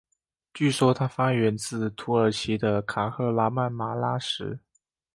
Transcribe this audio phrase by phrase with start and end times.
[0.51, 4.59] 据说它发源自土耳其的卡赫拉曼马拉什。